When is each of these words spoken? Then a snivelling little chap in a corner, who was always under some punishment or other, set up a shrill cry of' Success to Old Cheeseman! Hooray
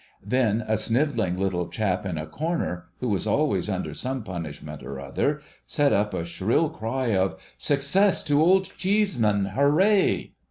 Then 0.25 0.63
a 0.67 0.77
snivelling 0.79 1.37
little 1.37 1.67
chap 1.67 2.07
in 2.07 2.17
a 2.17 2.25
corner, 2.25 2.85
who 3.01 3.09
was 3.09 3.27
always 3.27 3.69
under 3.69 3.93
some 3.93 4.23
punishment 4.23 4.81
or 4.81 4.99
other, 4.99 5.43
set 5.67 5.93
up 5.93 6.15
a 6.15 6.25
shrill 6.25 6.71
cry 6.71 7.13
of' 7.15 7.39
Success 7.71 8.23
to 8.23 8.41
Old 8.41 8.73
Cheeseman! 8.79 9.51
Hooray 9.53 10.31